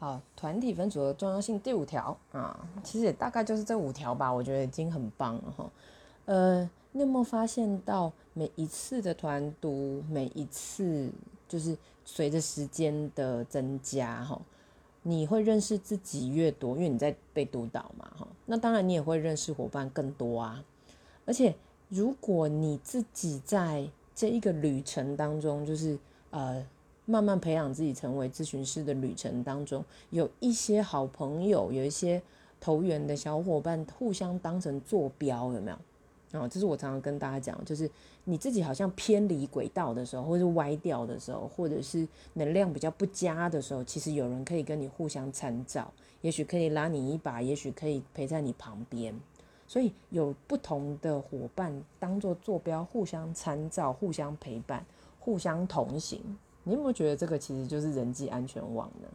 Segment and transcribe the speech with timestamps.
[0.00, 5.70] 好，团体分组的重要性第五条啊，其实也大概就是这五条吧，我觉得已经很棒了哈。
[6.24, 11.10] 呃，你有没有发现到每一次的团读，每一次
[11.46, 14.40] 就是随着时间的增加哈，
[15.02, 18.26] 你会认识自己越多，因为你在被督导嘛哈。
[18.46, 20.64] 那当然你也会认识伙伴更多啊。
[21.26, 21.54] 而且
[21.90, 25.98] 如果你自己在这一个旅程当中，就是
[26.30, 26.64] 呃。
[27.06, 32.22] 慢慢培养自己成为咨询师的旅程当中，有一些好朋友，有一些
[32.60, 35.76] 投缘的小伙伴，互相当成坐标，有没有？
[36.32, 37.90] 哦，这是我常常跟大家讲，就是
[38.22, 49.12] 你自己好像偏离轨道的时候，或者是歪掉的时候，或者是能量比较不佳的时候，其实有人可以跟你互相参照，也许可以拉你一把，也许可以陪在你旁边。
[49.66, 54.86] 所以有不同的伙伴当做坐标，互相参照，互相陪伴，
[55.18, 56.20] 互相同行。
[56.64, 59.08] 你有没有觉得这个其实就是人际安全网呢？